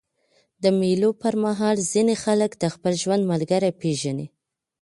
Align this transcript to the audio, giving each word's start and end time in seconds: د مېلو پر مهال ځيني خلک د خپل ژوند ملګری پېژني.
د 0.63 0.65
مېلو 0.79 1.09
پر 1.21 1.33
مهال 1.45 1.75
ځيني 1.91 2.15
خلک 2.23 2.51
د 2.57 2.63
خپل 2.73 2.93
ژوند 3.01 3.23
ملګری 3.31 3.71
پېژني. 3.81 4.27